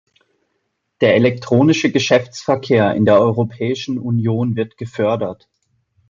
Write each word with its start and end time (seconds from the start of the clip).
Der 1.01 1.13
elektronische 1.13 1.91
Geschäftsverkehr 1.91 2.95
in 2.95 3.05
der 3.05 3.19
Europäischen 3.21 3.99
Union 3.99 4.55
wird 4.55 4.75
gefördert. 4.75 5.47